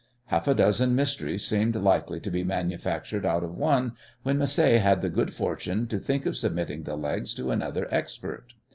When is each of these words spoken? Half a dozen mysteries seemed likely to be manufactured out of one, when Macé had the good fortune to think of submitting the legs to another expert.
Half 0.25 0.47
a 0.47 0.55
dozen 0.55 0.95
mysteries 0.95 1.45
seemed 1.45 1.75
likely 1.75 2.19
to 2.21 2.31
be 2.31 2.43
manufactured 2.43 3.23
out 3.23 3.43
of 3.43 3.55
one, 3.55 3.91
when 4.23 4.39
Macé 4.39 4.79
had 4.79 5.01
the 5.03 5.09
good 5.11 5.31
fortune 5.31 5.85
to 5.89 5.99
think 5.99 6.25
of 6.25 6.35
submitting 6.35 6.85
the 6.85 6.95
legs 6.95 7.35
to 7.35 7.51
another 7.51 7.87
expert. 7.93 8.55